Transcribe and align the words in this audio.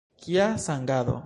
Kia 0.21 0.47
sangado! 0.57 1.17